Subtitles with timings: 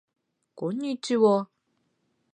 [0.03, 1.47] 这是朵美丽的小花。